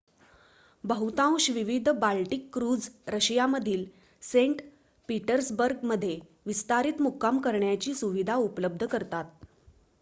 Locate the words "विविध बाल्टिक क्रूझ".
1.49-2.79